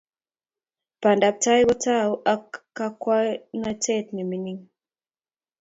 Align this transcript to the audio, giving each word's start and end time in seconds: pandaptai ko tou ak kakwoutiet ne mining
pandaptai 1.01 1.61
ko 1.67 1.73
tou 1.83 2.11
ak 2.33 2.45
kakwoutiet 2.77 4.07
ne 4.13 4.23
mining 4.29 4.61